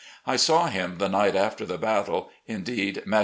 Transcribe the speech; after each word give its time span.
I 0.25 0.35
saw 0.35 0.65
him 0.65 0.97
the 0.97 1.07
night 1.09 1.35
after 1.35 1.63
the 1.63 1.77
battle— 1.77 2.31
^indeed, 2.49 3.05
met 3.05 3.05
him 3.05 3.07
♦J. 3.11 3.19